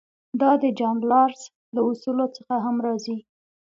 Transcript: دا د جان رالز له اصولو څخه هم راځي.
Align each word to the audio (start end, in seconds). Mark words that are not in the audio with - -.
دا 0.41 0.51
د 0.61 0.63
جان 0.79 0.97
رالز 1.09 1.41
له 1.73 1.81
اصولو 1.89 2.25
څخه 2.37 2.55
هم 2.65 2.75
راځي. 2.85 3.17